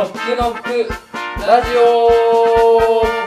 [0.00, 0.88] ノックノック
[1.46, 3.19] ラジオ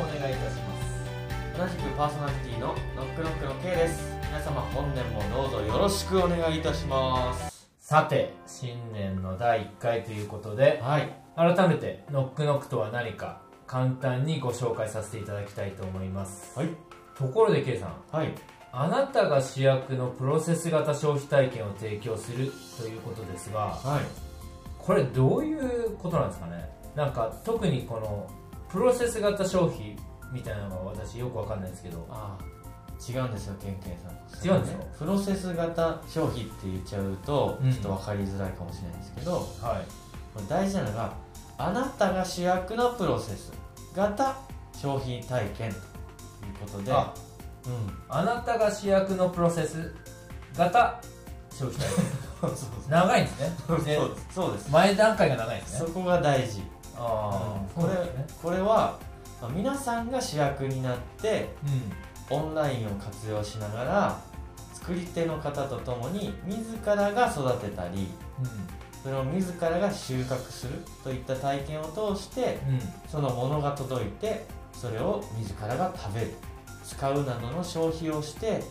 [0.00, 1.58] くお願いいたします。
[1.58, 4.16] 同じくパーソナリティのノックノックの K です。
[4.28, 7.68] 皆様本年もどうぞよろしくお願いいたします。
[7.78, 11.12] さて新年の第1回ということではい。
[11.36, 16.58] 改めてノックノックとは何か簡単にご紹介させていただきたいと思います。
[16.58, 16.68] はい。
[17.18, 18.32] ところで K さんはい。
[18.72, 24.04] あなたが主役のプロセス型消費体験を提供するということですがはい。
[24.78, 26.70] これどういうことなんですかね？
[26.96, 28.30] なんか特にこの
[28.72, 29.96] プロセス型消費
[30.32, 32.06] みたいなのが私よくわかんないんですけど。
[32.10, 32.44] ああ。
[33.08, 34.46] 違うんですよケンケンさん。
[34.46, 34.84] 違うんですか？
[34.98, 37.72] プロセス型消費って言っちゃうとうん。
[37.72, 40.48] ちょっと分かりづらいかもしれないんですけど、はい。
[40.48, 41.12] 大事なのが
[41.58, 43.52] あなたが主役のプロセス
[43.96, 44.36] 型
[44.74, 45.80] 消費体験とい
[46.66, 47.12] うことであ。
[47.66, 47.72] うん。
[48.08, 49.94] あなたが主役のプロセス
[50.56, 51.00] 型
[51.50, 52.04] 消費体験。
[52.88, 53.52] 長いんですね。
[54.34, 54.70] そうです。
[54.70, 55.86] 前段階が長いんですね。
[55.86, 56.62] そこが大事
[57.02, 57.94] ああこれ
[58.42, 58.98] これは、
[59.40, 61.48] まあ皆さんが主役になって
[62.30, 64.20] うオンラインを活用しながら
[64.74, 68.08] 作り手の方と共に自らが育てたりん。
[69.02, 72.74] それを自らが収穫するといった体験を通してうん。
[72.74, 76.34] うんそのものが届いてそれを自らが食べる。
[76.84, 78.62] 使うなどの消費をして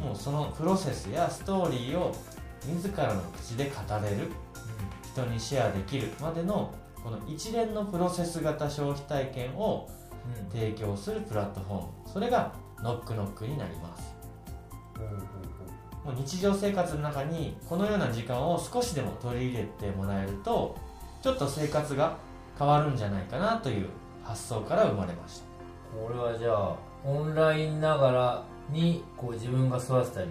[0.00, 0.06] うん。
[0.08, 2.12] もうそのプロセスやストーリーを
[2.66, 4.32] 自らの口で語れる。
[5.12, 6.72] 人にシェアできるまでの
[7.02, 9.88] この一連のプロセス型消費体験を
[10.24, 10.60] うん。
[10.60, 11.88] 提供するプラットフォーム。
[12.06, 14.14] それがノックノックになります。
[16.04, 20.76] もう日常生活の中にこのような時間を少しでも取り入れてもらえると
[21.22, 22.16] ちょっと生活が
[22.58, 23.88] 変わるんじゃないかなという
[24.24, 25.44] 発想から生まれました。
[25.96, 30.30] これはじゃあオンラインながらにこう自分が育てたり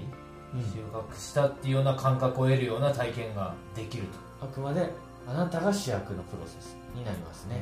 [0.54, 4.04] 収穫したっていうような感覚を得るような体験ができる
[4.40, 4.46] と。
[4.46, 4.90] あくまで
[5.28, 7.62] あなたが主役のプロセスになりますね。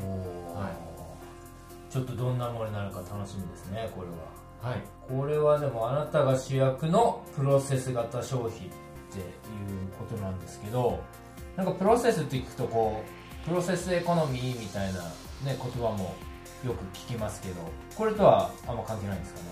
[0.55, 1.91] はい。
[1.91, 4.71] ちょっとどんなものになるか楽しみですねこれは。
[4.71, 4.81] はい。
[5.07, 8.73] これはでもあなたが主役のプロセス型消費っていう
[9.97, 10.99] ことなんですけど
[11.55, 13.03] なんかプロセスって聞くとこ
[13.43, 15.09] うプロセスエコノミーみたいな、ね、
[15.45, 16.15] 言葉も
[16.63, 17.55] よく聞きますけど
[17.95, 19.45] これとはあんま関係ないんですかね？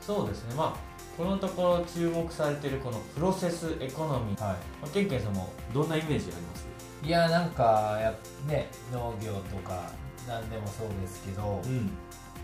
[0.00, 0.54] そうですね。
[0.54, 4.50] まあこのところ注目されているこのプロセスエコノミー、は
[4.80, 6.67] まあ、ケンケンさんもどんなイメージあります？
[7.02, 8.14] いいやなんかやっ
[8.48, 9.90] ね農業とか
[10.26, 11.90] 何でもそうですけどん。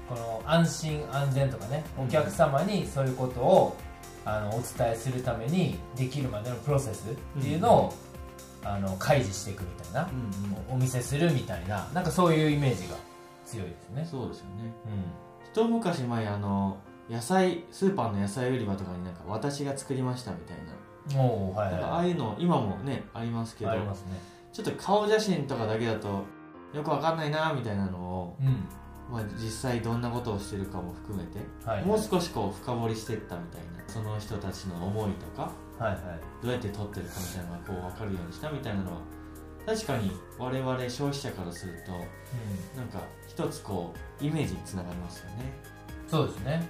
[0.08, 3.76] この安心安全とかねお客様にそういうことを
[4.24, 7.94] あのお伝えするためにできるまでのプロセスっていうのを、
[8.64, 10.08] あの開示していくみたいな、
[10.70, 11.86] お見せするみたいな。
[11.92, 12.96] なんかそういうイメージが
[13.44, 14.08] 強いですね。
[14.10, 14.72] そうですよね。
[14.86, 14.88] う
[15.52, 16.78] 一昔前あの
[17.10, 20.56] 野菜スーパーの野菜売り場とかになんか私が作りましたみたい
[21.14, 23.70] な,、んおおはいなんかあはあいうの今もねありますけど。
[23.70, 26.24] いありますねちょっと顔写真とかだけだと
[26.72, 28.64] よくわかんないなみたいなのを、うん。
[29.12, 36.00] まあ、実際どんなことをしてるかも含めて、はいもう少しこう深掘りしていったみたいなその人たちの思いとかはいはい。
[36.42, 39.00] どうやって撮ってるかみたいなのがこう分かるようにしたみたいなのは
[39.66, 42.78] 確かに我々消費者からするとうん。
[42.78, 45.52] なんか一つこうイメージにつながりますよね、
[46.08, 46.66] そうですね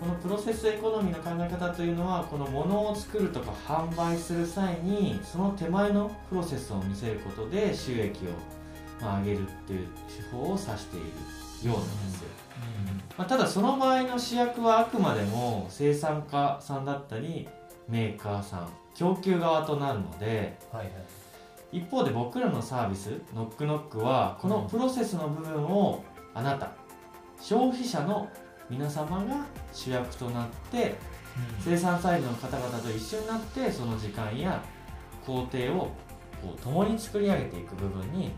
[0.00, 8.30] このプロセスエコノミーの考え方というのはこの物を作るとか販売する際にその手前のプロセスを見せることで収益を
[9.00, 11.06] まあ上げるっていう手法を指している
[11.70, 12.28] ようなんですよ、
[13.16, 17.48] まあ、ただその場合の主役はあくまでも生産家さんだったり
[17.88, 20.92] メーカーさん供給側となるのではいはい。
[21.72, 26.72] 一方で僕らのサービスノックノックはこのプロセスの部分をあなた
[27.40, 28.28] 消費者の
[28.68, 30.94] 皆様が主役となって
[31.60, 34.62] 生産サイドの方々と一緒になってその時間や
[35.24, 35.90] 工程を
[36.42, 38.32] こう共に作り上げていく部分に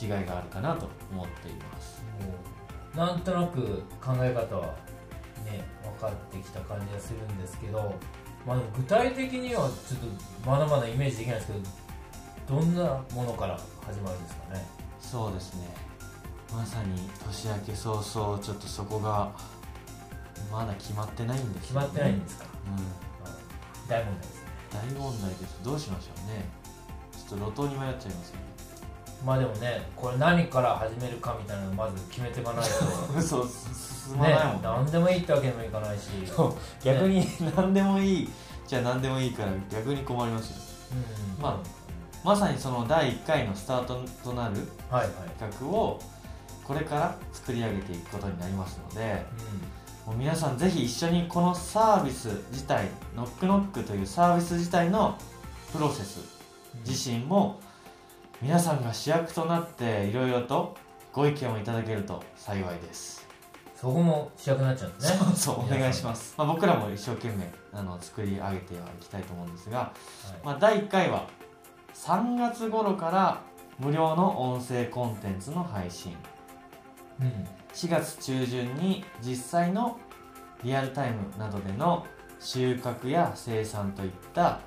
[0.00, 2.02] 違いがあるかなと思っています。
[2.96, 4.74] なんとなく考え方は
[5.44, 7.94] ね分かってきた感じがするんですけど、
[8.46, 10.00] まあ、具体的にはちょっ
[10.44, 11.52] とまだまだイメージできないですけ
[12.52, 14.66] どどんなものから始まるんですかね？
[15.00, 15.68] そうですね。
[16.52, 19.30] まさに年明け早々ちょっとそこが
[20.50, 23.88] まだ決まってないんです決まってないんですか、うん。
[23.88, 24.50] 大問題ですね。
[24.72, 26.44] 大問題ですどうしましょうね。
[27.12, 28.50] ちょっと路頭に迷っちゃいますよね。
[29.24, 33.20] まあでもねこれ何から始めるかみたいなのをまず決めていかないと。
[33.22, 34.60] そう進まないもんね。
[34.62, 36.10] 何でもいいってわけにもいかないし。
[36.82, 38.30] 逆に何でもいい
[38.66, 40.56] じゃあ何でもいいから逆に困りますよ。
[41.38, 41.42] うん。
[41.42, 41.60] ま
[42.22, 44.56] まさにその第1回のスタートとなる
[44.90, 46.00] はいはい、企画を
[46.64, 49.24] これから作り上げていくことになりますので
[50.06, 55.16] もう皆さんぜひ一緒にこのサービス自体ノックノックというサービス自体の
[55.72, 56.20] プロセス
[56.72, 57.60] うん、自身も
[58.40, 60.76] 皆さんが主役となっていろいろと
[61.12, 63.28] ご意見をいただけると幸いです。
[63.74, 65.18] そこも主役になっちゃうんですね。
[65.18, 69.92] そうそうお願いします、まあ、僕らも一生懸命あの作り上げてはいきたいと思うんですが、は
[70.42, 70.46] い。
[70.46, 71.26] まあ、第1回は
[71.94, 73.40] 3月頃から
[73.78, 76.14] 無料の音声コンテンツの配信。
[77.20, 79.98] うん4月中旬に実際の
[80.62, 82.06] リアルタイムなどでの
[82.38, 84.60] 収穫や生産といった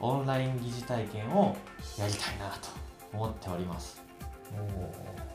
[0.00, 1.56] オンライン疑似体験を
[1.98, 2.68] やりたいなと
[3.12, 4.02] 思っております、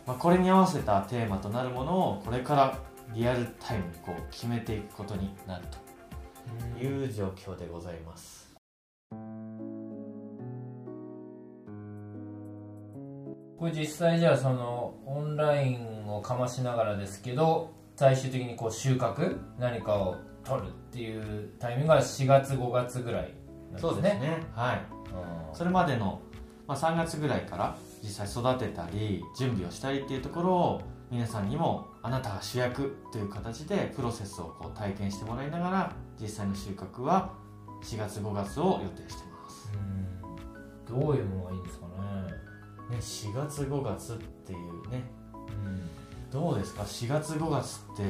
[0.05, 2.77] まあ、これに合わせたテーマとなるものをこれから
[3.13, 5.65] リアルタイムにこう決めていくことになる
[6.77, 8.55] という状況でございます
[13.57, 23.33] これ実際じゃあそのオンラインをかましながらですけど最終的にこう収穫何かを取るっていうタイミングが4月5月ぐらい
[23.71, 24.01] なんですね。
[24.01, 24.43] ね。
[24.53, 24.81] はい。
[25.49, 25.55] うん。
[25.55, 26.21] それまでの、
[26.67, 37.33] まあ、3月ぐらいから実際育てたり準備をしたりっていうところを皆さんにもあなたが主役という形でプロセスをこう体験してもらいながら実際の収穫は
[37.83, 39.71] 4月5月を予定してます、
[40.89, 41.01] うん。
[41.01, 41.84] どういうものがいいんですか？
[42.89, 45.03] ねね、4月5月っていうね。
[45.33, 46.31] うん。
[46.31, 48.03] どうですか？4月5月って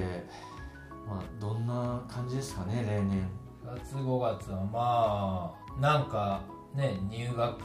[1.07, 2.85] まあどんな感じですかね？
[2.87, 3.27] 例年。
[3.63, 6.41] 4月5月はまあなんか
[6.75, 7.59] ね入学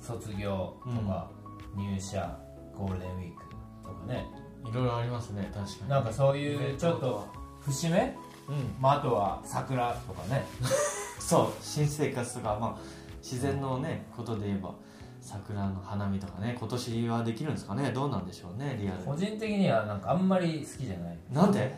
[0.00, 1.30] 卒業とか、
[1.76, 2.38] 入社
[2.76, 3.42] ゴールデンウィーク
[3.84, 4.26] とかね。
[4.64, 5.90] いろいろありますね確かに。
[5.90, 7.26] なんかそういうちょっと
[7.60, 8.16] 節目、
[8.48, 8.74] うん。
[8.80, 10.44] まあ、あとは桜とかね。
[11.18, 12.78] そう新生活とか、まあ、
[13.22, 14.74] 自然のねことで言えば
[15.20, 17.92] 桜の花見とかね今年はできるんですかね？
[17.92, 21.18] どうなんでしょうねリアル個人的にはなんかあんまり好きじゃない。
[21.30, 21.76] なんで？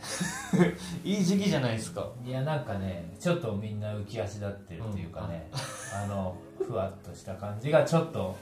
[1.04, 2.06] いい時期じゃないですか。
[2.24, 5.50] いやなんかねちょっとみんな浮き足立ってるっていうかね、
[5.94, 8.36] あのふわっとした感じがちょっと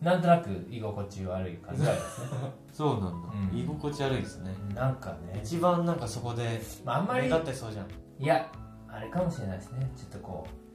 [0.00, 2.26] なんとなく居心地悪い感じがありますね。
[2.72, 3.58] そうなんだ、うん。
[3.58, 4.54] 居心地悪いですね。
[4.74, 7.86] なんかね、一番なんかそこでまあ、あんまり目立ってそうじゃん。
[8.18, 8.50] いや
[8.88, 9.90] あれかもしれないですね。
[9.96, 10.67] ちょっとこう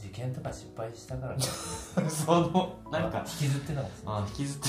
[0.00, 1.48] 受験とか失敗したからかもし
[2.14, 4.68] そのれなんか引きずってたかもしれないあ引きずって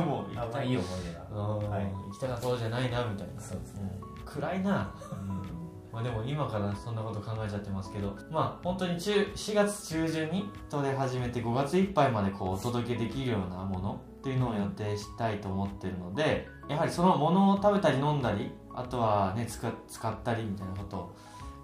[0.00, 0.08] はい。
[0.08, 0.62] もう行きたい。
[0.62, 1.26] あいい思い出が。
[1.30, 1.84] うん、はい。
[1.84, 3.40] 行きたかったそうじゃないなみたいな。
[3.40, 4.94] そうですね、暗いな。
[5.92, 21.00] まあ、でも今からそんなこと考えちゃってますけどまあ本当に中4月中旬に撮れ始めて5月いっぱいまでこうお届けできるようなものっていうのを予定したいと思ってるのでやはりそのものを食べたり飲んだりあとはね使使ったりみたいなことを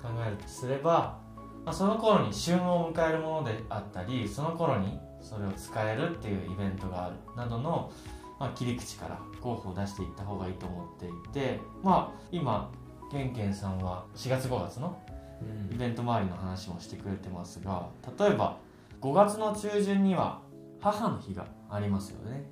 [0.02, 1.18] 考えるとすれば、
[1.64, 7.90] まあ、その頃に旬を迎えるものであったりその頃にそれを使えるっていうイベントがあるなどの、
[8.38, 12.70] まあ、切り口から候補を出していった方がいいと思っていてまあ今
[13.10, 14.98] ケンケンさんは4月5月の
[15.42, 15.74] うん。
[15.74, 18.58] イベント周りの話もしてくれてますが例えば
[19.00, 20.40] 5月の中旬には
[20.80, 22.44] 母の日がありますよね。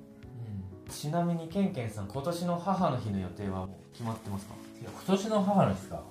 [0.89, 6.03] ちなみにケンケンさん今年の母の日の予定はもう決まってますか、いや今年の母の日ですか、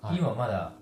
[0.00, 0.16] はい。
[0.16, 0.72] 今まだ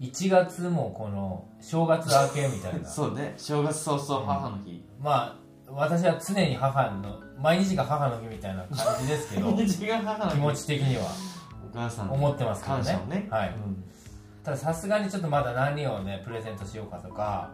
[0.00, 2.88] 1月もこの正月明けみたいな。
[2.88, 3.34] そうね。
[3.36, 10.36] 正月早々母の日、まあ私は常に母の毎日が母の日みたいな感じですけど 日が母の日。
[10.36, 11.04] 気持ち的には。
[11.72, 13.04] お母さん思ってますけどね。
[13.08, 13.28] ね。
[13.30, 13.48] はい。
[13.48, 13.84] うん。
[14.44, 17.50] たださすがにちょっとまだ何をねプレゼントしようかとか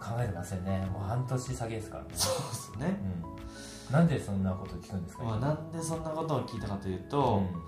[0.00, 0.86] 考えてませんね。
[0.92, 2.10] もう半年先ですからね。
[2.14, 3.00] そうですね、
[3.88, 7.44] うん、なんでそんなこと聞くんですか、まあ、なんでそんなことを聞いたかといううと、ん。
[7.44, 7.62] まあ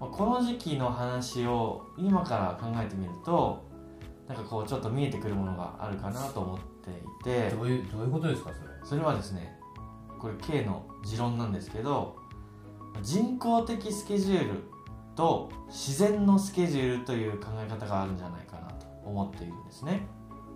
[0.00, 3.66] この時期の話を今から考えてみると
[4.28, 8.68] なんかこうちょっと見えてくるものがあるかなと思っていてどういうどういうことですかそれ？
[8.84, 9.58] それはですね
[10.18, 12.16] これ K の持論なんですけど
[13.02, 14.64] 人工的スケジュール
[15.16, 20.06] と自然のスケジュールという考え方があるんじゃないかなと思っているんですね。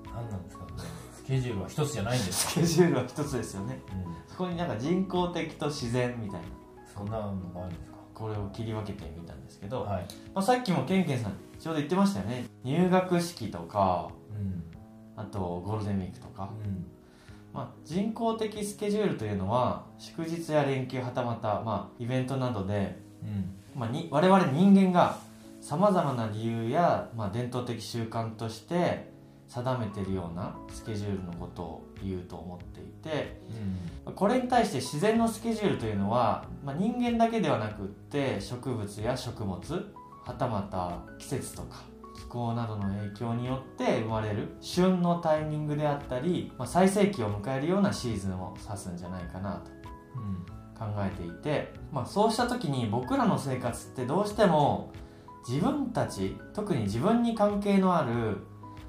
[0.06, 0.66] 何なんですか
[1.14, 3.80] スケジュールは一つじゃないんですか、スケジュールは一つですよね。
[3.92, 6.46] うん、そこになんか人工的と自然みたいな。
[6.92, 7.91] そんなのがあるんですか？
[8.22, 12.44] これを切り分けてみたんですけど、はい、まあ、さっきもケンケンさんちょうど言ってましたよね。
[12.62, 14.62] 入学式とかうん
[15.16, 16.86] あとゴールデンウィークとか、うん。
[17.52, 23.54] まあ、人工的スケジュールというのは祝日や連休はたまた、まあ、イベントなどで、うん。
[23.78, 25.18] まあ、に我々人間が
[25.60, 29.11] さまざまな理由や、まあ、伝統的習慣として
[29.54, 33.40] 定めているようなスケジュールのことを言うと思っていて
[34.14, 39.60] これに対して自然のスケジュールというのは、まあ、人間だけではなくって植物や食物
[40.24, 41.82] はたまた季節とか
[42.16, 49.70] 気候などの影響によって生まれる旬のタイミングであったり、まあ、最盛期を迎えるようなシーズンを指すんじゃないかなと
[50.82, 54.92] 考えていて、まあ、そうした時に僕らの生活ってどうしても
[55.46, 58.38] 自分たち特に自分に関係のある、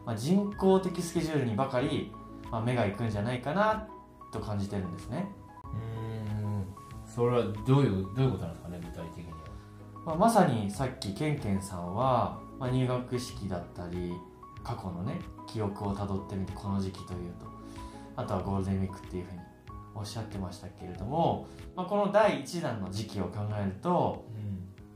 [0.06, 2.12] まあ、人工的スケジュールにばかり、
[2.52, 3.88] まあ、目が行くんじゃないかな
[4.32, 5.28] と感じてるんですね。
[5.64, 6.66] うん。
[7.06, 9.38] それはどういうどういうことなんですかね具体的には。
[10.06, 14.14] まあ、まさにさっきケンケンさんは、まあ、入学式だったり
[14.64, 17.46] 過去のね記憶をたどってみてこの時期というと
[18.16, 19.40] あとはゴールデンウィークっていうふうに
[19.96, 24.26] おっしゃってましたけれども、まあ、この第1弾の時期を考えると、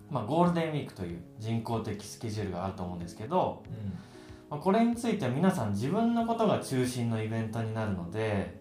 [0.10, 3.64] まあ、ゴールデンウィークという人工的スケジュールがあると思うんですけど、
[4.50, 8.60] まあ、これについては皆さん自分のことが中心のイベントになるので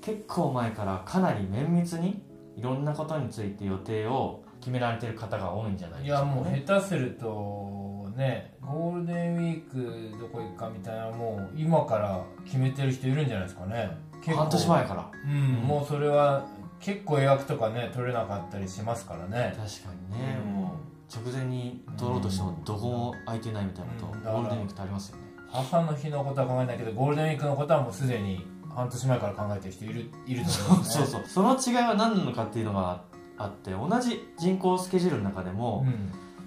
[0.00, 2.22] 結構前からかなり綿密に
[2.56, 13.90] いろんなことについて予定を決められてる方が多いんじゃないいですか、ね、やもう下手するとねゴールデンウィークどこ行くかみたいなもう今から決めてる人いるんじゃないですかね。
[14.24, 15.10] 半年前から。
[15.24, 16.46] うん、もうそれは
[16.78, 19.54] 結構予約とかね取れなかったりしますからね。
[19.56, 20.48] 確かにね、う。
[20.48, 20.52] ん。
[20.52, 25.22] もう直前に取ろうとしてもどこも空いてないみたいなこと、うんゴールデンウィークってありますよね。
[25.50, 31.28] 母の日のことは考えないけどゴールデンウィークのことはもうすでに半年前から考えてる人いるいると思いますねそうそう。
[31.28, 33.02] その違いは何なのかっていうのが
[33.36, 35.84] あって同じ人口スケジュールの中でも、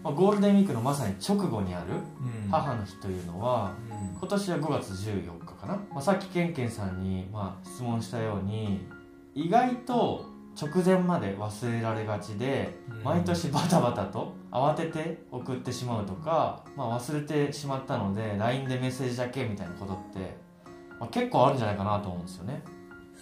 [0.03, 1.91] まあ、ゴールデンウィークのまさに直後にある
[2.21, 2.45] うん。
[2.45, 4.17] うん母の日というのはうん。
[4.17, 8.87] 今年は5月14日かな、まあ、さっきケンケンさんにまあ質問したように
[9.35, 10.25] 意外と
[10.59, 13.03] 直前まで忘れられがちでうん。
[13.03, 20.37] 毎年バタバタと慌てて送ってしまうとか、まあ、忘れてしまったので LINE でメッセージだけみたいなことって、
[20.99, 22.63] まあ、結構あるんじゃないかなと思うんですよね。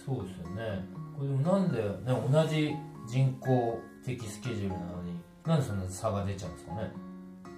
[0.06, 0.84] そうですよね。
[1.16, 1.88] これでもなんで、ね、
[2.30, 2.74] 同じ
[3.06, 6.92] 人工的スケジュールなのになんでそんな差が出ちゃうんですかね？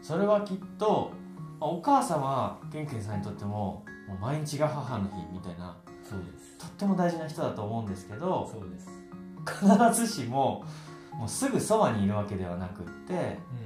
[0.02, 1.12] それはきっと、
[1.58, 5.76] まあお母様ケンケンさんにとってももう毎日が母の日みたいな
[6.08, 6.56] そうです。
[6.58, 8.88] とっても大事な人だと思うんですけどそうです。
[9.44, 10.64] 必ずしも
[11.14, 13.65] もうすぐそばにいるわけではなくってうん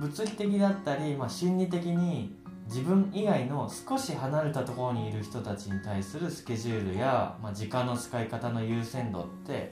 [0.00, 2.34] 物理的だったり、まあ、心理的に
[2.66, 9.70] 自分以外の少し離れたところにいる人たちに対するスケジュールや、まあ、時間の使い方の優先度って、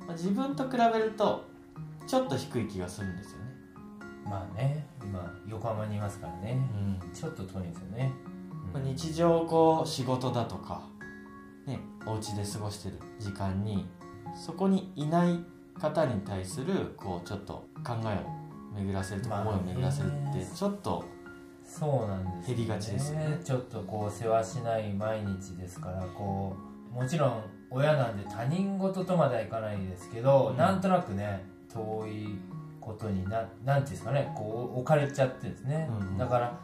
[0.00, 1.44] まあ、自分と比べると
[2.08, 3.44] ちょっと低い気がするんですよね。
[4.24, 6.58] まあね今横浜にいますからね。
[7.02, 7.12] うん。
[7.12, 8.12] ちょっと遠いんですよね、
[8.72, 10.82] まあ日常こう仕事だとか、
[11.66, 13.86] ね、お家で過ごしてる時間に
[14.34, 15.38] そこにいない
[15.78, 18.39] 方に対するこうちょっと考えを
[18.74, 20.50] 巡らせるとかまあ思いを巡らせるってね。
[20.54, 21.04] ちょっと
[21.64, 23.40] そうなんですよ減りがちですよね。
[23.44, 26.56] ちょっとこう世話しない毎日ですからこ
[26.92, 30.56] うもちろん親なんで他人事とまではいかないですけど、うん。
[30.56, 32.38] なんとなくね遠い
[32.80, 36.18] ことにななんていうんですかねこう置かれちゃってですね、うん。
[36.18, 36.58] だから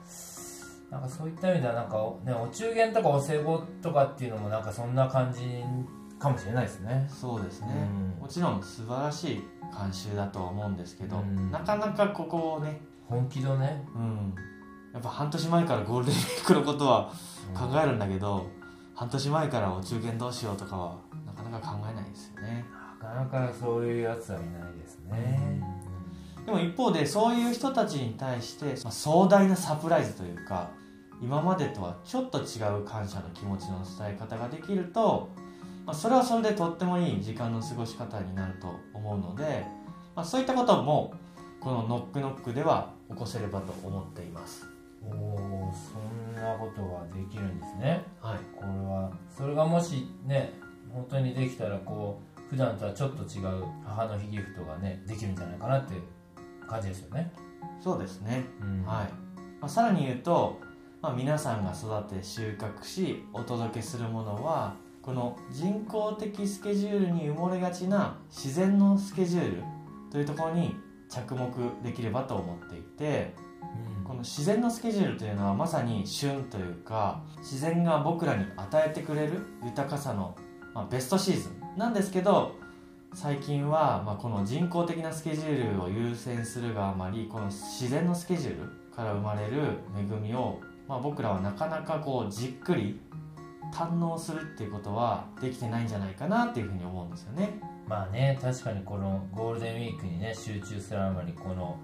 [0.91, 5.41] なんかそういった意味ではなんか、ね、お中元とかお歳暮とかっていうのもなんかそんな感じ
[6.19, 7.07] かもしれないですね。
[7.09, 7.69] そうですね、
[8.17, 8.23] うん。
[8.23, 9.43] もちろん素晴らしい
[9.73, 11.51] 慣習だとは思うんですけど、うん。
[11.51, 14.35] なかなかここをね、本気度ね、うん、
[14.93, 17.13] やっぱ半年前からゴールデンウィークのことは
[17.55, 18.47] 考えるんだけど、
[18.95, 20.97] 半年前からお中元どうしようとかは
[21.27, 22.65] なかなか考えないですよね。
[23.01, 25.63] なかなかそういうやつはいないですね、
[26.45, 30.71] でも一方でそういう人たちに対して、まあ、壮大なサプライズというか
[31.21, 35.29] 今までとはちょっと違う感謝の気持ちの伝え方ができると、
[35.87, 39.65] まあ、それはそれでとってもいい時間の過ごし方になると思うので、
[40.17, 41.15] まあ、そういったことも
[41.61, 44.67] このノックノックでは起こせればと思っています。
[45.05, 48.05] おおそんなことができるんですね。
[48.21, 48.39] はい。
[48.57, 50.53] これはそれがもしね
[50.93, 55.95] 本当にできたらこう普段とはちょっと違う母の日ギフトがねできるんじゃないかなって
[56.69, 57.31] 感じですよね、
[57.81, 58.45] そうですね。
[58.61, 58.85] うん。
[58.85, 59.13] はい。
[59.61, 60.59] まあ、さらに言うと、
[61.01, 64.75] まあ、皆さんが育て収穫しお届けするものは
[65.07, 69.63] この人工的スケジュールに埋もれがちな自然のスケジュール
[70.11, 70.75] というところに
[71.09, 71.49] 着目
[71.85, 73.33] できればと思っていて
[74.03, 80.35] この自然のスケジュールというのはまさに旬というか自然が僕らに与えてくれる豊かさの、
[80.75, 82.57] まあ、ベストシーズンなんですけど
[83.15, 93.01] 最近は、まあ、この人工的なスケジュールを優先するがあまりこの自然のスケジュールから生まれる恵みを、まあ、僕らはなかなかこうじっくり
[93.73, 97.61] 堪能するっていうことはできてないんじゃないかなっていうふうに思うんですよね。
[97.87, 101.79] まあね確かにこのゴールデンウィークにね集中するあまりこの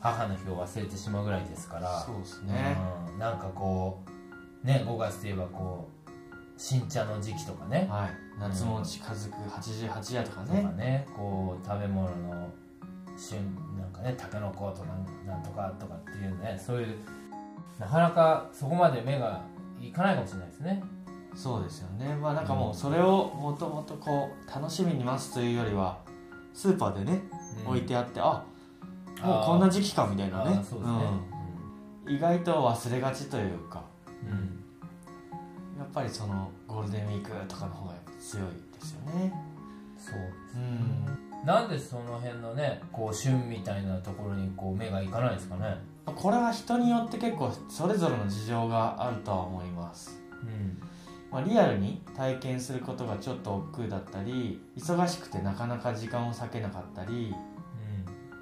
[0.00, 2.00] 母の日を忘れてしまうぐらいですから。
[2.00, 2.76] そうですね、
[3.12, 4.02] うん、なんかこ
[4.62, 6.10] うね5月といえばこう
[6.56, 7.86] 新茶の時期とかね。
[7.90, 8.10] はい。
[8.38, 11.06] 夏も近づく88夜とかとねかね。
[11.16, 12.50] こう食べ物の
[13.16, 13.38] 旬
[13.78, 14.88] なんかねたけのことか
[15.26, 16.98] なんとかとかっていうねそういう
[17.78, 19.42] なかなかそこまで目が
[19.80, 20.82] いかないかもしれないですね
[21.36, 22.14] そうですよね。
[22.16, 25.98] まあなんかもうそれをもともとこう楽しみに待つというよりは
[26.54, 27.22] スーパーでね、
[27.66, 27.70] うん。
[27.72, 28.42] 置いてあってあ
[29.22, 30.56] もうこんな時期かみたいなね。
[30.56, 30.64] ね。
[32.06, 32.14] うん。
[32.14, 33.84] 意外と忘れがちというか
[34.22, 34.38] うん。
[34.38, 34.56] うん
[35.78, 39.32] やっぱりそのゴールデンウィークとかの方が強いですよね。
[39.98, 40.16] そう
[40.54, 41.46] うん。
[41.46, 45.76] なんでその辺のねこう旬みたいなところにこう目がいかないんですかね。
[46.06, 50.80] これは人によって結構それぞれの事情があるとは思います、うん
[51.36, 57.34] まあ、リアルに体験することがちょっと億劫だったり忙しくてなかなか時間を割けなかったり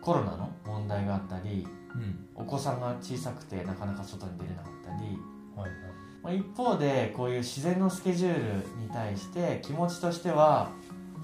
[0.00, 2.28] コロナの問題があったりうんうん。
[2.36, 5.18] お子さんが小さくてなかなか外に出れなかったり、
[5.56, 5.78] はいはい。
[6.22, 8.42] まあ、一方でこういう自然のスケジュール
[8.80, 10.70] に対して気持ちとしては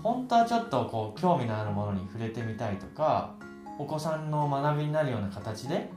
[0.03, 3.37] 本当はちょっとこう興味のあるものに触れてみたいとか
[3.79, 5.89] お子さんの学びになるような形で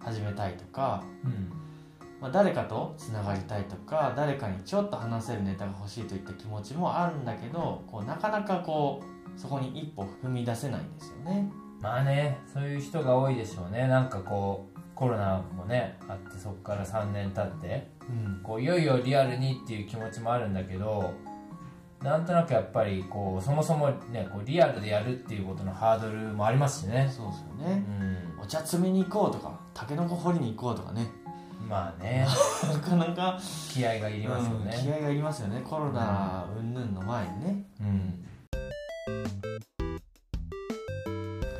[0.00, 1.59] 始めたいとか、うん
[2.20, 9.02] まあ、誰かとつながりたいとか誰かにちょっと話せるネタが欲しいといった気持ちもあるんだけどこうなかなかこ
[9.36, 11.50] うそこに一歩踏み出せないんですよね。
[11.80, 13.88] まあねそういう人が多いでしょうね。
[13.88, 18.40] なんかこうコロナもねあってそこから3年経ってうん。
[18.42, 21.14] こういよいよリアルにっていう気持ちもあるんだけど
[22.02, 27.10] なんとなくやっぱりこうそもそもねこうリアルでやるっていうことのハードルもありますしね。
[27.10, 28.40] そうですようね、ん。
[28.42, 31.06] お茶摘みに行こうとかタケノコ掘りに行こうとかね
[31.68, 32.26] まあね。
[32.72, 33.38] なかなか。
[33.68, 35.60] 気合がいりますようん気ね合がいりますよね。
[35.62, 37.64] コロナ云々の前にね。
[37.80, 38.24] うん。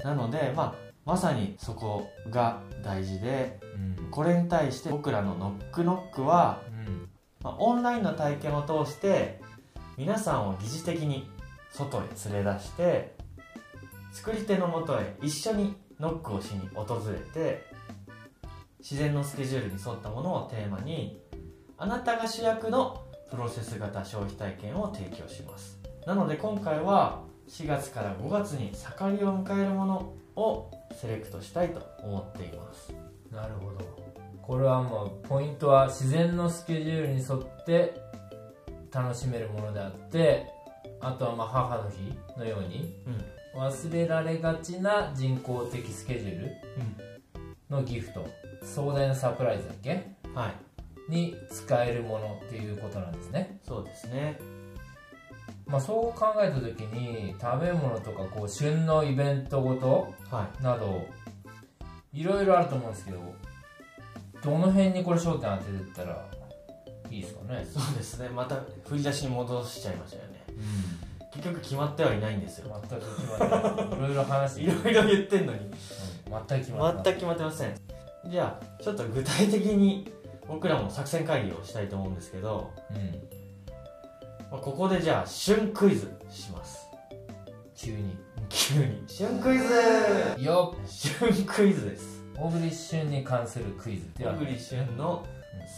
[0.02, 3.60] なので、まあ、まさにそこが大事で
[3.98, 4.10] うん。
[4.10, 7.08] これに対して僕らのノックノックは、うん。
[7.42, 9.40] まあ、オンラインの体験を通して
[9.96, 11.30] 皆さんを疑似的に
[11.70, 12.00] 外へ
[12.32, 13.14] 連れ出して
[14.12, 17.64] 作り手のもとへ一緒にノックをしに訪れて
[18.80, 21.20] 自然のスケジュールに沿ったものをテーマに
[21.78, 25.78] あなたが主役のプロセス型消費体験を提供します。
[26.06, 32.92] なので今回は4月から5月に盛りを迎えるものをセレクトしたいと思っています。
[33.30, 33.78] なるほど。
[34.42, 37.94] これはもうポイントは自然のスケジュールに沿って
[38.90, 40.46] 楽しめるものであって
[41.00, 43.40] あとはまあ母の日のようにうん。
[43.52, 46.46] 忘れられがちな人工的スケジュール
[47.70, 48.26] のギフト
[48.62, 50.12] 壮大なサプライズだっけ？
[50.34, 50.54] はい。
[51.10, 53.58] に使えるものっていうことなんですね。
[53.66, 54.38] そうですね。
[55.66, 60.62] まあそう考えた時に食べ物とかこう旬のイベントごとはい。
[60.62, 61.06] など
[62.12, 63.18] いろいろあると思うんですけど
[64.42, 66.26] どの辺にこれ焦点当ててったら
[67.10, 67.66] いいですかね？
[67.72, 68.28] そうですね。
[68.28, 68.56] また
[68.88, 70.44] 振り出しに戻しちゃいましたよね。
[71.32, 72.82] 結局決まってはいないんですよ。
[72.88, 73.98] 全く決まってない。
[73.98, 75.58] いろいろ話 いろいろ言ってんのに。
[75.60, 75.70] うん
[76.30, 77.74] 全く決まって全く決まってません。
[78.28, 80.12] じゃあちょっと具体的に
[80.46, 82.96] 僕らも作戦会議をしたいと思うんですけど、うん。
[84.50, 86.88] まあ、ここでじゃあ旬クイズします。
[87.76, 88.16] 急に。
[88.48, 89.02] 急に。
[89.06, 90.44] 旬クイズ！
[90.44, 90.88] よっ。
[90.88, 92.24] 旬クイズです。
[92.36, 94.06] 小栗旬に関するクイズ。
[94.18, 95.24] では小栗旬の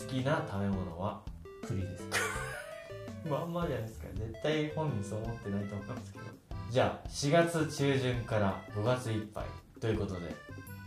[0.00, 1.20] 好きな食べ物は？
[1.66, 2.04] 栗です。
[3.28, 4.08] まんまじゃないですか。
[4.14, 6.24] 絶対本人そう思ってないと思うんですけど。
[6.70, 9.44] じゃあ4月中旬から5月いっぱい
[9.82, 10.32] ということで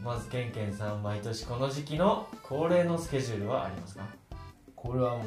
[0.01, 4.05] まずケンケンさん毎年この時期の恒例のスケジュールはありますか？
[4.73, 5.23] これはも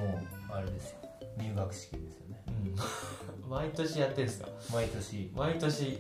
[0.51, 0.97] うあれですよ。
[1.37, 2.43] 入学式ですよね。
[2.49, 2.77] うん。
[3.51, 4.49] 毎年やってんすか？
[4.73, 5.31] 毎年。
[5.37, 5.99] 毎年？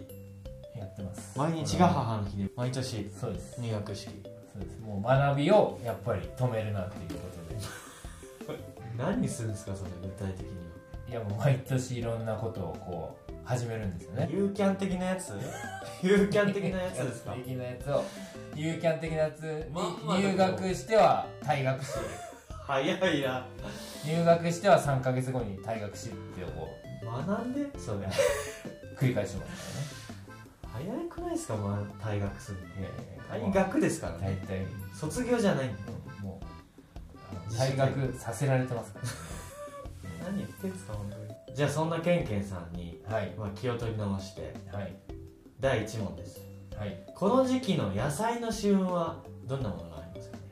[0.76, 1.38] やってます。
[1.38, 2.48] 毎日が母の日で？
[2.57, 3.61] 毎年そうです。
[3.61, 4.11] 入学式。
[4.50, 4.78] そうです。
[4.81, 7.28] もう学びをやっぱり止めるなっていうこ
[8.46, 8.59] とで。
[8.96, 10.52] 何するんですかそれ具体的に
[11.11, 14.25] いやもう毎年いろんなことをこう始めるんですよね。
[14.25, 15.33] はユーキャン的なやつ？
[16.03, 17.33] ユーキャン的なやつですか？
[17.33, 18.05] 的なやつを。
[18.55, 21.89] ユーキャン的なやつに入学しては退学し
[22.67, 23.47] 早いな。
[24.05, 26.69] 入学しては3か月後に退学しってこ
[27.05, 27.79] 学んで？
[27.79, 28.11] それう
[28.99, 30.13] 繰り返します
[30.71, 32.65] 早くないですか、まあ、退学するの。
[33.51, 34.67] 退学ですから大ね体。
[34.95, 35.71] 卒業じゃないん
[36.23, 36.41] も
[37.49, 39.11] う退学させられてますからね。
[40.25, 43.33] 何言ってんすか本当にじゃあそんなケンケンさんに、はい。
[43.37, 44.95] まあ、気を取り直してはい。
[45.61, 46.41] 第1問です。
[46.77, 46.97] はい。
[47.15, 50.37] この時期の野菜の旬はどんなものがありますか？
[50.37, 50.43] ね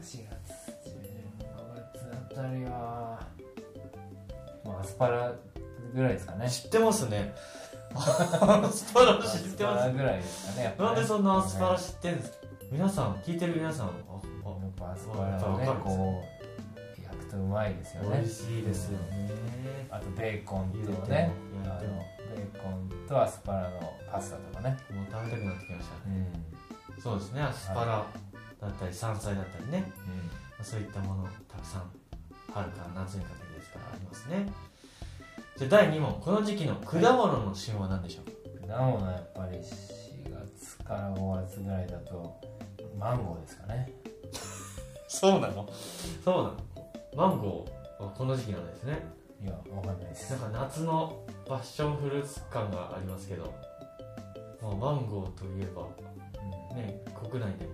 [0.00, 0.14] 4月
[0.84, 1.12] 中旬
[1.46, 3.20] 5月あたりは
[4.64, 5.32] まあアスパラ
[5.94, 6.48] ぐらいですかね。
[6.48, 7.34] 知ってますね。
[7.94, 8.00] ア
[8.70, 9.36] スパラ知ってます。
[9.36, 10.74] アスパラぐらいですかねね。
[10.78, 12.30] なんでそんなアスパラ知ってんです？
[12.30, 12.36] か
[12.70, 13.90] 皆さん聞いてる皆さんあ
[14.44, 16.37] あやっぱアスパラをねこう
[17.38, 18.18] うまいですよね。
[18.18, 19.30] 美味しいですよね。
[19.90, 21.32] あとベーコンとね。
[21.64, 24.76] あのベーコンとアスパラのパスタとかね。
[24.90, 25.94] もう食べたくなってきました。
[26.06, 27.02] うん。
[27.02, 27.42] そうですね。
[27.42, 28.06] アスパラ
[28.60, 29.90] だったり山菜だったりね。
[30.62, 31.90] そういったものたくさん
[32.52, 34.52] 春から夏にかけてですからありますね。
[35.56, 39.64] じゃあ第2問この時期の果物の旬は何でしょう、果物はやっぱり4
[40.30, 42.40] 月から5月ぐらいだと
[42.98, 43.92] マンゴーですかね。
[45.08, 45.68] そうなの？
[46.24, 46.56] そうなの？
[47.18, 49.04] マンゴーはこの時期なんですね。
[49.42, 50.30] いやわかんないです。
[50.30, 53.52] なんか夏のパッションフルーツ感がありますけど、
[54.62, 55.82] まあ、マンゴーといえば
[56.76, 57.72] ね国内でも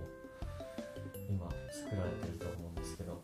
[1.29, 3.21] 今作られてると思うんですけど。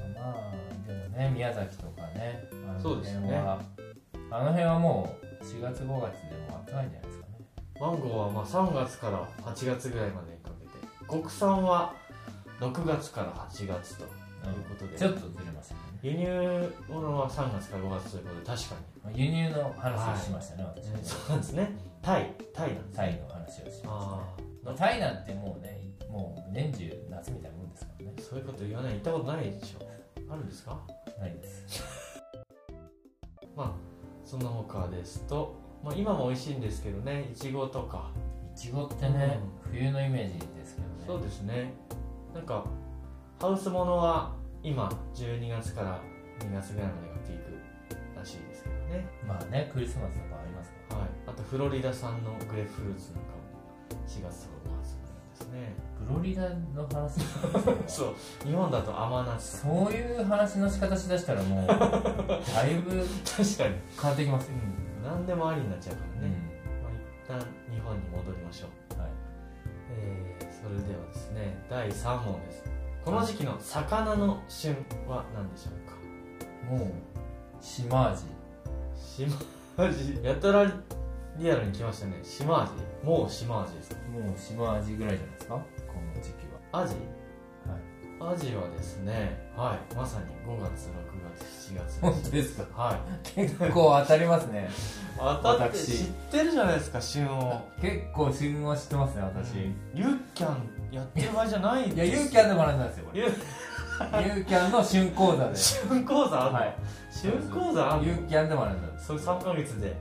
[0.00, 3.36] うんまあでもね宮崎とかねあのそうですよね。
[3.36, 3.58] あ
[4.42, 7.40] の辺はもう4月5月でも暖かいんじゃないですかね。
[7.78, 10.70] マンゴーはまあ3月から8月ぐらいまでにかけて
[11.06, 11.92] 国産は
[12.58, 14.98] 6月から8月ということで。
[14.98, 16.20] ちょっとずれましたけどね。
[16.20, 21.76] 輸入物は3月から5月ということで確かまあ輸入の話をしましたね、私に、そうなんですね。
[22.02, 23.92] タイタイなんですタイの話をしましたね。
[23.92, 25.80] あまあ、タイなんてもうね
[26.10, 28.12] もう年中夏みたいなもんですからね。
[28.18, 29.84] あそういうこと言わない行ったことないでしょ。
[30.30, 30.78] あるんですか？
[31.18, 32.22] ないです。
[33.56, 33.72] まあ
[34.24, 38.10] その他ですと、まあ、今も美味しいんですけどねいちごとか。
[38.54, 40.94] いちごってね、冬のイメージですけどね。
[41.06, 41.74] そうですね。
[42.32, 42.64] なんか
[43.40, 46.00] ハウスものは今12月から
[46.40, 47.58] 2月ぐらいまでがピーク
[48.16, 49.06] らしいですけどね。
[49.26, 51.08] まあねクリスマスとかありますかはい。
[51.26, 55.74] あとフロリダ産のグレープフルーツなんかも4月とか5月ぐらいですね。
[56.00, 57.20] らフロリダの話？
[57.86, 58.14] そう。
[58.46, 59.58] 日本だと甘夏。
[59.58, 64.48] そういう話の仕方しだしたらもうだいぶ 確かに、変わってきます。
[64.48, 66.36] よ、うん、何でもありになっちゃうからうね、
[67.28, 69.10] まあ、一旦日本に戻りましょう、はい。
[69.90, 72.64] えーそれではですね第3問です
[73.04, 74.72] この時期の魚の旬
[75.06, 76.74] は何でしょうか？
[76.74, 76.90] もう
[77.60, 78.24] 島味
[78.96, 79.28] 島
[79.76, 80.72] 味やたら
[81.38, 82.20] リアルに来ましたね。
[82.22, 82.72] 島味
[83.04, 83.96] もう島味です。
[84.10, 85.54] もう島味ぐらいじゃないですか？
[85.54, 85.62] こ
[86.16, 86.34] の時期
[86.72, 86.94] アジ？
[86.94, 87.23] ははい
[88.20, 89.36] アジはですね。
[89.56, 89.94] はい。
[89.94, 92.82] まさに5月6月7月本当ですか？
[92.82, 92.98] はい。
[93.34, 94.70] 結構当たりますね。
[95.18, 96.04] 当たって私。
[96.04, 97.60] 知ってるじゃないですか旬を。
[97.80, 99.54] 結構旬は知ってますね私、
[99.94, 100.56] ユーキャン
[100.92, 103.20] やってる場合じゃないいやユーキャンで学んだんですよこれ。
[103.20, 103.26] ユ
[104.36, 105.56] ユーキャンの旬講座で。
[105.56, 106.74] 旬講座はい。
[107.10, 109.06] 旬講座あユーキャンで学んだんです。
[109.06, 109.94] それ3ヶ月で。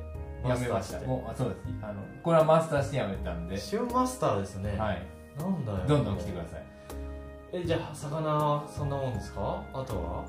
[0.47, 0.99] やめました。
[1.07, 1.59] もうあそうです。
[1.81, 3.57] あのこれはマスターしてやめたんで。
[3.57, 5.01] 旬マスターですね、はい。
[5.37, 5.77] なんだよ。
[5.87, 6.63] どんどん来てください
[7.55, 9.63] えじゃあ魚はそんなもんですか？
[9.73, 10.23] あとは？
[10.23, 10.27] ま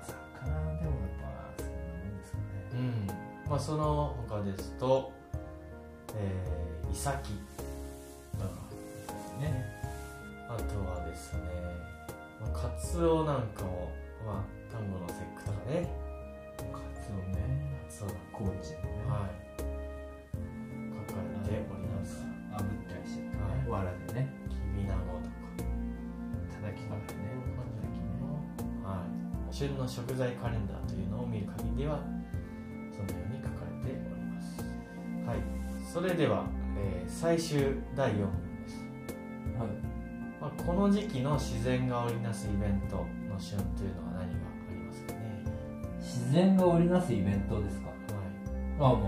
[0.00, 2.44] あ魚でもやっぱそんなもんですかね。
[2.74, 3.50] うん。
[3.50, 5.10] まあその他ですと
[6.14, 7.32] えー、イサキ。
[9.40, 9.66] ね。
[10.48, 11.40] あとはですね、
[12.40, 13.90] まあ、カツオなんかも
[14.24, 15.90] まあ丹後の節句とかね。
[16.72, 17.42] カツオね。
[17.88, 18.14] カツオだ。
[18.32, 18.60] 高知のね。
[19.08, 19.58] はい。
[21.08, 22.22] 書かれております。
[22.52, 23.30] 炙ったりしてね。
[23.42, 23.82] はい。
[23.84, 24.41] 藁でね
[29.52, 32.00] 旬の食材カレンダーというのを見る限りでは
[32.90, 34.64] そのように書かれております。
[35.26, 35.38] はい。
[35.92, 37.58] それでは、えー最終
[37.94, 38.26] 第4問
[38.64, 38.78] です、
[39.58, 39.68] はい。
[40.40, 44.28] まあ、この時期の自然が織りなすイベントの旬というのは何があ
[44.70, 45.44] りますかね？
[45.98, 47.88] 自然が織りなすイベントですか？
[47.88, 47.96] はい。
[48.78, 49.02] あまあまあ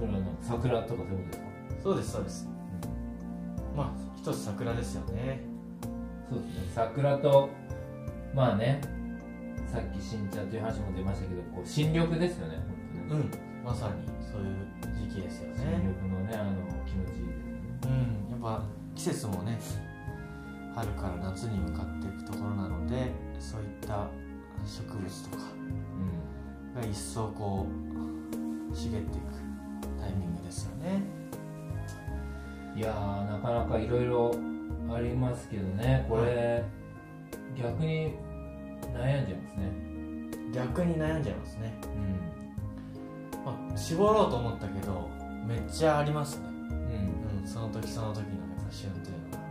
[0.00, 1.46] でもそれは桜とかそういうことですか？
[1.82, 2.48] そうですそうです。
[3.76, 5.40] まあ一つ桜ですよね。
[6.30, 6.52] そうですね。
[6.74, 7.50] 桜と
[8.34, 8.80] まあね
[9.66, 12.58] さっき新茶という話も出ましたけどこう新緑ですよね
[13.08, 13.30] 本うん。
[13.64, 15.56] まさにそういう時期ですよね。
[15.58, 16.52] 新緑のねあの
[16.84, 17.62] 気持ちいいですよね。
[17.84, 18.30] うん。
[18.30, 18.62] やっぱ
[18.94, 19.58] 季節もね
[20.74, 24.08] 春から夏に向かっていくところなのでそういった
[24.64, 25.44] 植物とか
[26.74, 27.66] が一層こ
[28.72, 29.36] う茂っていく
[29.98, 31.02] タイミングですよね。
[32.76, 34.34] いやーなかなかいろいろ
[34.94, 36.04] ありますけどね。
[36.08, 36.62] これ、
[37.56, 38.14] 逆に
[38.94, 39.86] 悩んじゃいますね。
[40.52, 41.74] 逆に悩んじゃいますね、
[43.34, 45.10] うまあ、絞ろうと思ったけど
[45.46, 46.54] めっちゃありますね、んう
[47.34, 47.40] ん。
[47.40, 48.24] うん、その時その時のや
[48.62, 49.44] っぱ旬というのは。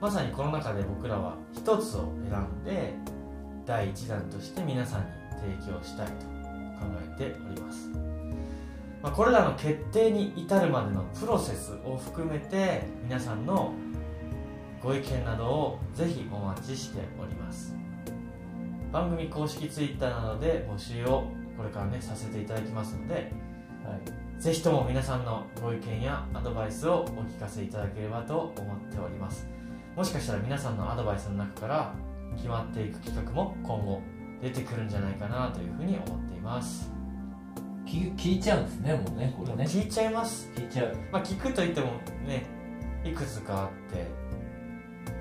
[0.00, 2.94] うまさにこの中で僕らは一つを選んで
[3.66, 5.06] 第一弾として皆さんに
[5.58, 6.86] 提供したいと考
[7.16, 7.88] えております、
[9.02, 13.74] まあ、これらの決定に至るまでのプロセスを含めて皆さんの
[14.82, 17.79] ご意見などをぜひお待ちしております
[18.92, 21.24] 番組公式 Twitter などで募集を
[21.56, 23.32] これからねさせていただきますので
[24.38, 29.46] ぜひとも皆さんのご意見やアドバイスをお聞かせいただければと思っております。
[29.94, 31.94] もしかしたら皆さんのアドバイスの中から
[32.36, 34.00] 決まっていく企画も今後
[34.40, 36.90] 出てくるんじゃないかなというふうに思っています。
[37.84, 39.64] 聞聞いちゃうんですねもうねこれね。
[39.64, 40.50] 聞いちゃいます。
[40.54, 40.96] 聞いちゃう。
[41.12, 41.88] まあ聞くといっても
[42.26, 42.46] ね
[43.04, 44.06] いくつかあって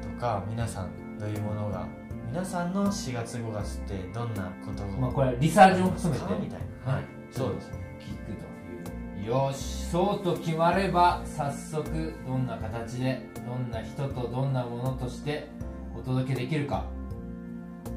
[0.02, 1.88] とか皆さんどういうものが
[2.32, 7.04] 皆さんの4月5月ってどんなことをまあこれリサーチも含めてみたいなはい。
[7.32, 15.50] そうですね聞くというよしそうと決まれば早速どんな形でどんな人とどんなものとして
[15.98, 16.86] お届けできるか。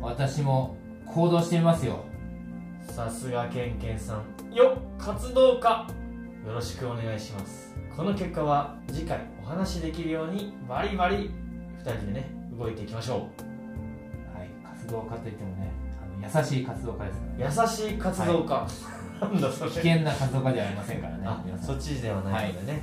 [0.00, 2.04] 私も行動してみますよ。
[2.80, 4.54] さすがケンケンさん。
[4.54, 5.86] よっ活動家。
[6.46, 7.76] よろしくお願いします。
[7.94, 11.30] この結果は次回お話しできるようにバリバリ
[11.84, 13.51] 2人でね動いていきましょはい活
[14.92, 17.64] 動家といってもねあの優しい活動家ですから。
[17.64, 18.66] う優しい活動家、
[19.20, 19.70] なんだそれ。
[19.70, 21.28] 危険な活動家ではありませんからね
[21.60, 22.82] そっちではないのでね。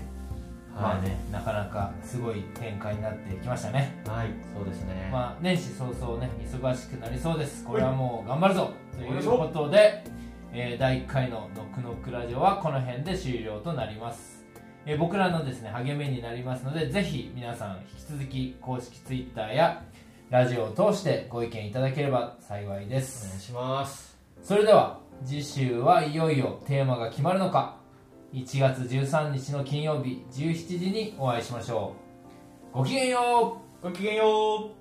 [0.76, 1.18] まあね。
[1.32, 4.02] なかなかすごい展開になってきましたね。
[4.08, 7.64] はい、はい、そうですね、まあ年始早々ね忙しくなりそうです。
[7.66, 8.72] これはもう頑張るぞ。
[8.98, 10.04] ということで、
[10.52, 14.44] えー第1回の「ノックノックラジオ」はこの辺で終了となります、
[14.86, 19.84] えー僕らのですね励みになりますのでぜひ皆さん引き続き公式 Twitter や
[20.30, 24.16] ラジオを通してご意見いただければ幸いでおす願いします。
[24.44, 27.78] それでは次週はいよいよテーマが決まるのか。
[28.32, 31.96] 1月13日の金曜日17時にお会いしましょ
[32.74, 32.78] う。
[32.78, 33.84] ごきげんよう。
[33.84, 34.79] ごきげんよう